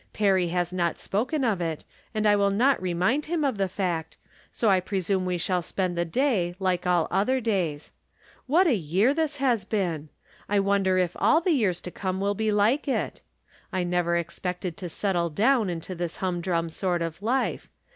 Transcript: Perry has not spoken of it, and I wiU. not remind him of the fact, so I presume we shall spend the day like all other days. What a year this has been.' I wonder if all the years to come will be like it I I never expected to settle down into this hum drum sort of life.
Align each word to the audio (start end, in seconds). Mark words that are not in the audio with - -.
Perry 0.13 0.47
has 0.47 0.73
not 0.73 0.97
spoken 0.97 1.43
of 1.43 1.61
it, 1.61 1.85
and 2.11 2.27
I 2.27 2.33
wiU. 2.33 2.51
not 2.51 2.81
remind 2.81 3.25
him 3.25 3.43
of 3.43 3.59
the 3.59 3.69
fact, 3.69 4.17
so 4.51 4.67
I 4.67 4.79
presume 4.79 5.25
we 5.27 5.37
shall 5.37 5.61
spend 5.61 5.95
the 5.95 6.05
day 6.05 6.55
like 6.57 6.87
all 6.87 7.07
other 7.11 7.39
days. 7.39 7.91
What 8.47 8.65
a 8.65 8.73
year 8.73 9.13
this 9.13 9.37
has 9.37 9.63
been.' 9.63 10.09
I 10.49 10.59
wonder 10.59 10.97
if 10.97 11.15
all 11.19 11.39
the 11.39 11.51
years 11.51 11.81
to 11.81 11.91
come 11.91 12.19
will 12.19 12.33
be 12.33 12.51
like 12.51 12.87
it 12.87 13.21
I 13.71 13.81
I 13.81 13.83
never 13.83 14.17
expected 14.17 14.75
to 14.77 14.89
settle 14.89 15.29
down 15.29 15.69
into 15.69 15.93
this 15.93 16.15
hum 16.15 16.41
drum 16.41 16.69
sort 16.69 17.03
of 17.03 17.21
life. 17.21 17.69